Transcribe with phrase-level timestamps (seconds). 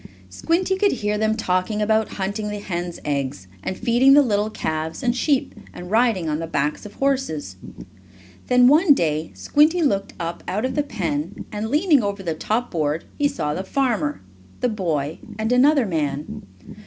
[0.31, 5.03] Squinty could hear them talking about hunting the hens' eggs, and feeding the little calves
[5.03, 7.55] and sheep, and riding on the backs of horses.
[8.47, 12.71] Then, one day Squinty looked up out of the pen, and, leaning over the top
[12.71, 14.21] board he saw the farmer,
[14.61, 16.47] the boy and another man.